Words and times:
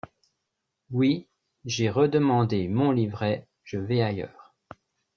Oui, 0.89 1.27
j’ai 1.63 1.87
redemandé 1.91 2.67
mon 2.67 2.89
livret, 2.89 3.47
je 3.63 3.77
vais 3.77 4.01
ailleurs. 4.01 4.55